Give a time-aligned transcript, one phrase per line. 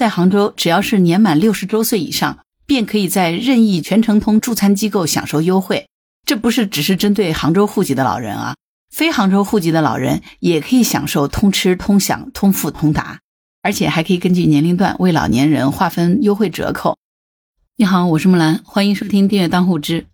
[0.00, 5.88] 在杭州，只要是年满六十周岁以上，便可以在任意全程通助餐机构享受优惠。
[6.24, 8.56] 这不是只是针对杭州户籍的老人啊，
[8.90, 13.20] 非杭州户籍的老人也可以享受通吃、通享、通付、通达，
[13.60, 16.96] 而且还可以根据年龄段为老年人划分优惠折扣。
[17.76, 20.06] 你好，我是木兰，欢迎收听订阅当户知。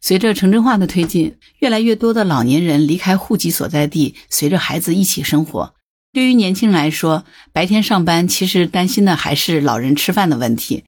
[0.00, 5.74] 随着城镇化的推进，越来越多的老年人离开户籍所在地，随着孩子一起生活。
[6.12, 10.82] 对于年轻人来说，白天上班其实担心的还是老人吃饭的问题。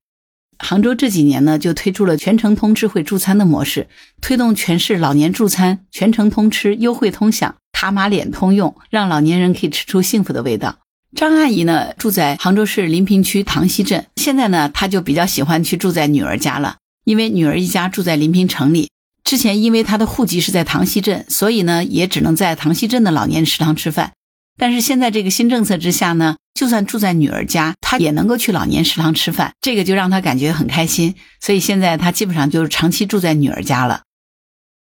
[0.59, 3.89] 杭州这几年呢，就推出了全程通智慧助餐的模式，
[4.21, 10.79] 推动全市老年助餐全程通吃、优惠通享、塔玛脸通用，让老年人可以吃出幸福的味道。
[11.15, 18.89] 张阿姨呢，住在杭州市临平区塘溪镇，现在呢，她就比较喜欢去住在女儿家了，因为女儿一家住在临平城里。
[19.23, 24.13] 之前因为她的户籍是在塘溪镇，所以呢，也只能在塘溪镇的老年食堂吃饭。
[24.59, 31.15] 但是现在这个新政策之下呢，就算住在女儿家，他也能够去老年食堂吃饭，这个就让他感觉很开心。
[31.41, 34.03] 所以现在他基本上就是长期住在女儿家了。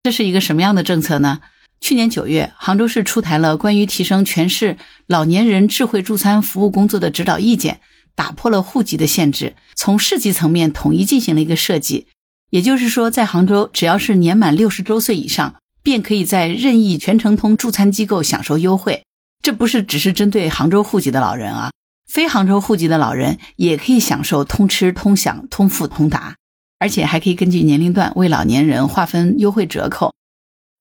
[0.03, 1.39] 这是一个什么样的政策呢？
[1.81, 7.81] 去年九月，杭州市出台了关于提升全市老年人智慧助餐服务工作的指导意见，
[8.15, 12.07] 打破了户籍的限制，从市级层面统一进行了一个设计。
[12.51, 19.03] 也就是说，在杭州，只要是年满六十周岁以上，便可以在任意全程通助餐机构享受优惠。
[19.45, 21.69] 这不是只是针对杭州户籍的老人啊，
[22.07, 26.37] 非杭州户籍的老人也可以享受通吃、通享、通付、通达，
[26.79, 30.15] 而且还可以根据年龄段为老年人划分优惠折扣。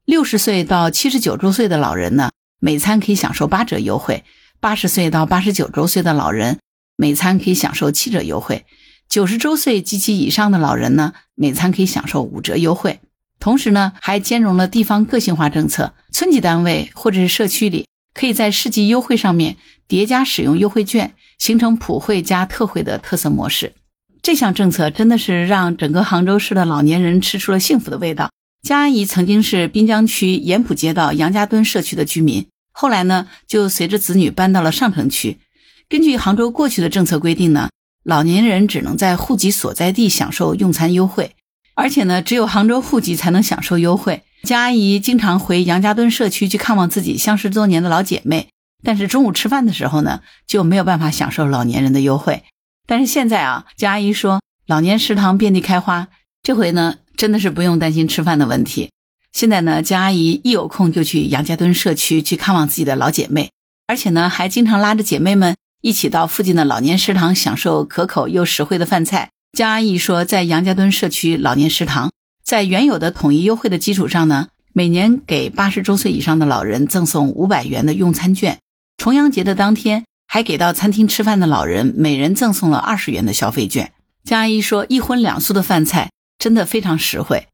[0.07, 4.23] 六十岁到七十九周岁的老人呢，每餐可以享受八折优惠；
[4.61, 6.59] 八十岁到八十九周岁的老人，
[6.97, 8.65] 每餐可以享受七折优惠；
[9.11, 13.01] 九十周岁及其以上的老人呢，每餐可以享受五折优惠。
[13.39, 17.85] 同时呢，还兼容了地方个性化政策，村级单位或者是社区里。
[18.15, 23.75] 可以在市级优惠上面叠加使用优惠券，形成普惠加特惠的特色模式。
[24.23, 28.31] 这项政策真的是让整个杭州市的老年人吃出了幸福的味道。
[28.63, 35.39] 江阿姨曾经是滨江区盐浦街道杨家墩社区的居民，后来呢就随着子女搬到了上城区。
[35.87, 37.69] 根据杭州过去的政策规定呢，
[38.05, 41.33] 老年人只能在户籍所在地享受用餐优惠，
[41.75, 44.23] 而且呢只有杭州户籍才能享受优惠。
[44.45, 48.51] 江阿姨经常回杨家墩社区去看望自己相识多年的老姐妹，
[48.83, 52.45] 但是中午吃饭的时候呢，就没有办法享受老年人的优惠。
[52.87, 56.09] 但是现在啊，江阿姨说老年食堂遍地开花，
[56.43, 58.91] 这回呢，真的是不用担心吃饭的问题。
[59.33, 63.51] 现在呢，江阿姨一有空就去杨家墩社区去看望自己的老姐妹，
[63.87, 69.31] 而且呢，还经常拉着姐妹们一起到附近的老年食堂享受可口又实惠的饭菜。
[69.57, 72.11] 江阿姨说，在杨家墩社区老年食堂。
[72.45, 78.59] 在原有的统一优惠的基础上呢，每年给八十周岁以上的老人赠送五百元的用餐券。
[78.99, 83.93] 重阳节的当天，还给到餐厅吃饭的老人每人赠送了二十元的消费券。
[84.25, 87.47] 江阿姨说，一荤两素的饭菜真的非常实惠。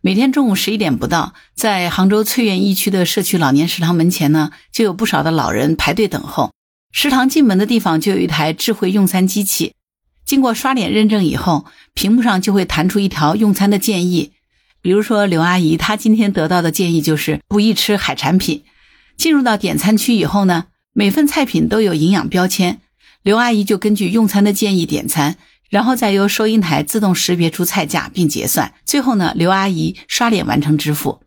[0.00, 6.50] 每天中午十一点不到，在杭州翠苑一区的社区老年食堂门前呢，就有不少的老人排队等候。
[6.90, 9.74] 食堂进门的地方就有一台智慧用餐机器。
[10.26, 11.64] 经过刷脸认证以后，
[11.94, 14.32] 屏幕上就会弹出一条用餐的建议。
[14.82, 18.64] 比如说刘阿姨，她今天得到的建议就是不宜吃海产品。
[19.16, 22.80] 进入到点餐区以后呢，每份菜品都有营养标签，
[23.22, 25.36] 刘阿姨就根据用餐的建议点餐，
[25.70, 28.74] 然后再由收银台自动识别出菜价并结算。
[28.84, 31.20] 最后呢，刘阿姨刷脸完成支付。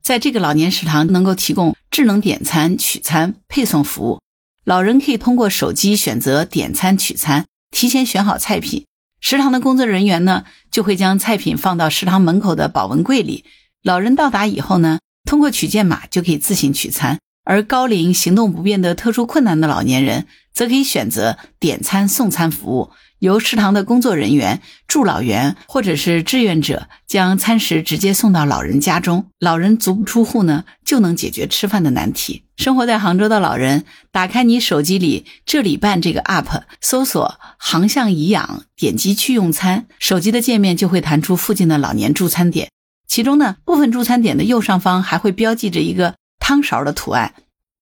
[0.00, 4.20] 在这个老年食堂能够提供智能点餐、取餐、配送服务，
[4.64, 7.46] 老人可以通过手机选择点餐、取餐。
[7.74, 8.86] 提前选好菜品，
[9.20, 13.44] 食堂的工作人员呢就会将菜品放到食堂门口的保温柜里。
[13.82, 17.18] 老人到达以后呢，通过取件码就可以自行取餐。
[17.42, 22.92] 而高龄、行动不便的特殊困难的老年人，则可以选择点餐送餐服务。
[23.24, 32.44] 由食堂的工作人员、助老员或者是志愿者将餐食直接送到老人家中，老人足不出户呢，就能解决吃饭的难题。
[32.58, 42.68] 生活在杭州的老人，打开你手机里这里办这个 app，搜索“航向颐养”，点击去用餐，手机的界面就会弹出附近的老年助餐点。
[43.08, 47.32] 其中呢，部分助餐点的右上方还会标记着一个汤勺的图案，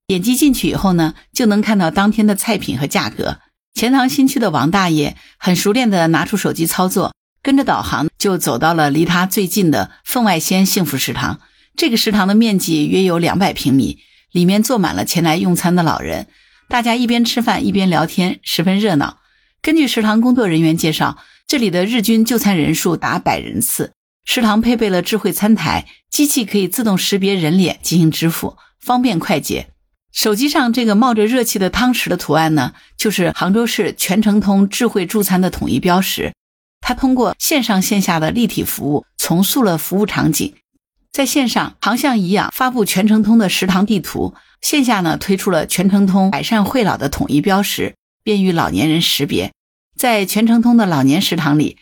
[0.06, 3.38] 点击进去以后呢，就能看到当天的菜品和价格。
[3.74, 11.40] 钱塘新区的王大爷很熟练地拿出手机操作，跟着导航就走到了离他最近的凤外仙幸福食堂。
[11.74, 13.98] 这个食堂的面积约有两百平米，
[14.30, 16.28] 里面坐满了前来用餐的老人，
[16.69, 19.19] 大家一边吃饭一边聊天，十分热闹。
[19.62, 23.92] 根据食堂工作人员介绍，这里的日均就餐人数达百人次。
[24.24, 29.71] 食堂配备了智慧餐台，机器可以自动识别人脸进行支付，方便快捷。
[30.12, 36.35] 手机上这个冒着热气的汤匙的图案呢，就是杭州市全程通智慧助餐的统一标识。
[36.82, 40.55] 它通过线上线下的立体服务，重塑了服务场景。
[41.11, 49.53] 在线上，航向颐养发布全程通的食堂地图；线下呢，推出了全程通百善惠老的统一标识，便于老年人识别。
[49.97, 51.79] 在全程通的老年食堂里，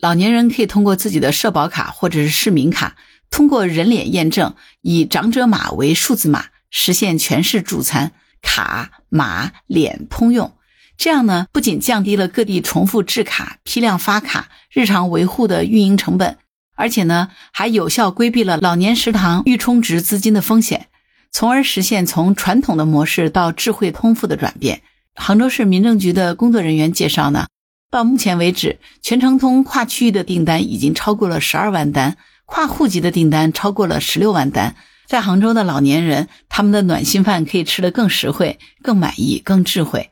[0.00, 2.96] 老年人可以通过自己的社保卡或者是市民卡，
[3.30, 6.46] 通过人脸验证，以长者码为数字码。
[6.70, 10.52] 实现全市助餐卡码脸通用，
[10.96, 16.38] 这样呢，不仅降低了各地重复制卡、批量发卡、日常维护的运营成本，
[16.74, 20.88] 而且呢，还有效规避了老年食堂预充值资金的风险，
[21.30, 24.82] 从而实现从传统的模式到智慧通付的转变。
[25.14, 27.46] 杭州市民政局的工作人员介绍呢，
[27.90, 34.76] 到目前为止，全程通跨区域的订单已经超过了十二万单，跨户籍的订单超过了十六万单。
[35.06, 40.10] 在杭州的老年人，他们的暖心饭可以吃得更实惠、更满意、更智慧。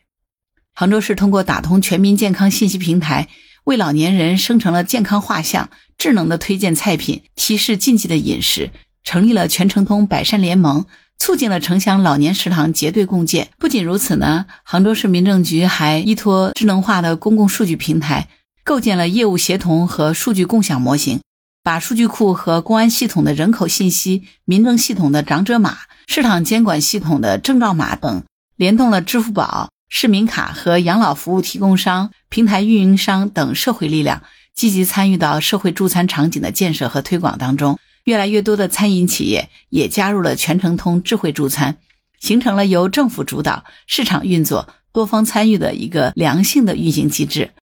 [0.75, 3.29] 杭州市通过打通全民健康信息平台，
[3.65, 8.71] 为老年人生成了健康画像，智能的推荐菜品，提示禁忌的饮食，
[9.05, 10.87] 成立了全城通百善联盟，
[11.17, 13.51] 促进了城乡老年食堂结对共建。
[13.59, 18.29] 不仅如此呢，杭州市民政局还依托智能化的公共数据平台，
[18.65, 21.21] 构建了业务协同和数据共享模型。
[21.65, 28.23] 把数据库和公安系统的人口信息、民政系统的长者码、市场监管系统的证照码等，
[28.55, 34.23] 联动了支付宝、市民卡和养老服务提供商、平台运营商等社会力量，
[34.55, 37.79] 积极参与到社会助餐场景的建设和推广当中。
[38.05, 41.79] 越来越多的餐饮企业也加入了全程通智慧助餐，
[42.21, 47.53] 形成了由政府主导、市场运作、多方参与的一个良性的运行机制。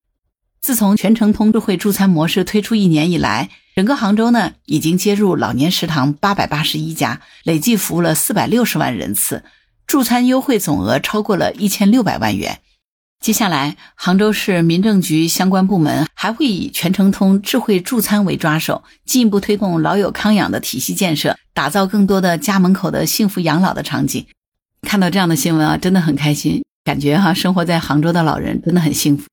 [0.62, 9.42] 自从全程通智慧助餐模式推出一年以来，整个杭州呢，已经接入老年食堂八百八十一家，累计服务了四百六十万人次，
[9.88, 12.60] 助餐优惠总额超过了一千六百万元。
[13.20, 24.24] 接下来，杭州市民政局相关部门还会以全程通智慧助餐为抓手，进一步推动老友康养的体系建设，打造更多的家门口的幸福养老的场景。
[24.82, 29.24] 看到这样的新闻啊，真的很开心，感觉哈，生活在杭州的老人真的很幸福。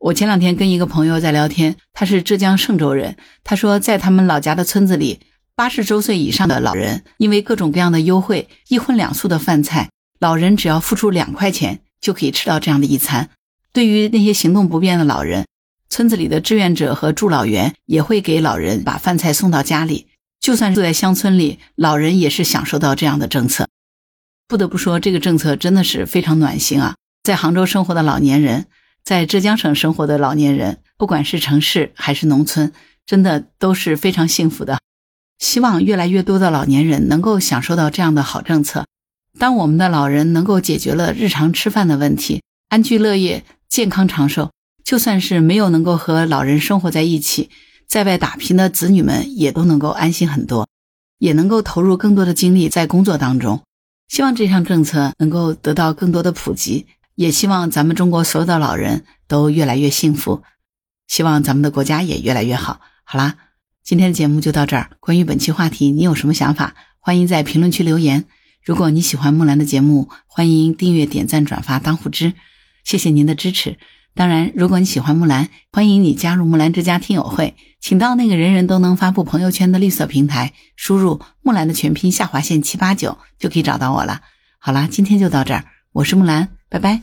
[0.00, 3.18] 我前两天跟一个朋友在聊天，他是浙江嵊州人。
[3.44, 5.20] 他说，在他们老家的村子里，
[5.54, 13.28] 八十周岁以上的老人，因为各种各样的优惠，一荤两素的饭菜，老人只要付出两块钱就可以吃到这样的一餐。
[13.74, 15.44] 对于那些行动不便的老人，
[15.90, 20.06] 村子里的志愿者和助老员也会给老人把饭菜送到家里。
[20.40, 23.68] 就算住在乡村里，老人也是享受到这样的政策。
[24.48, 26.96] 不得不说，这个政策真的是非常暖心啊！
[27.22, 28.64] 在杭州生活的老年人。
[29.04, 32.72] 在浙江省生活的老年人，不管是城市还是农村，
[33.06, 34.78] 真的都是非常幸福的。
[35.38, 38.86] 希望越来越多的老年人能够享受到这样的好政策。
[39.38, 44.50] 当我们的老人能够解决了日常吃饭的问题，安居乐业、健康长寿，
[44.84, 47.48] 就算是没有能够和老人生活在一起，
[47.88, 50.68] 在外打拼的子女们也都能够安心很多，
[51.18, 53.62] 也能够投入更多的精力在工作当中。
[54.08, 56.86] 希望这项政策能够得到更多的普及。
[57.20, 60.42] 也希望咱们中国所有的老人都越来越幸福，
[61.06, 62.80] 希望咱们的国家也越来越好。
[63.04, 63.34] 好啦，
[63.84, 64.92] 今天的节目就到这儿。
[65.00, 66.74] 关于本期话题，你有什么想法？
[66.98, 68.24] 欢迎在评论区留言。
[68.64, 72.32] 如果你喜欢木兰的节目，欢迎订阅、点赞、转发、当护知，
[72.84, 73.76] 谢谢您的支持。
[74.14, 84.22] 当然，如果你喜欢木兰，欢迎你加入木兰之家听友会，请到那个人人都能发布朋友圈的绿色平台，输入木兰的全拼下划线七八九就可以找到我了。
[84.58, 87.02] 好啦，今天就到这儿，我是木兰，拜拜。